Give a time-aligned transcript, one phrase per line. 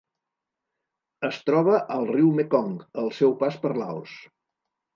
[1.29, 2.73] Es troba al riu Mekong
[3.05, 4.19] al seu pas per Laos.